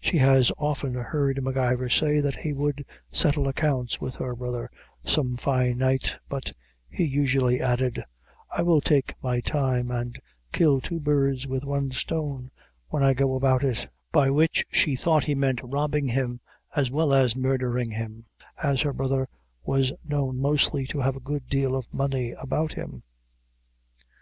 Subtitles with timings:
[0.00, 4.68] She has often heard M'Ivor say that he would settle accounts with her brother
[5.02, 6.52] some fine night, but
[6.90, 8.04] he usually added,
[8.54, 10.20] "I will take my time and
[10.52, 12.50] kill two birds with one stone
[12.90, 16.40] when I go about it," by which she thought he meant robbing him,
[16.76, 18.26] as well as murdering him,
[18.62, 19.26] as her brother
[19.64, 23.04] was known mostly to have a good deal of money about him.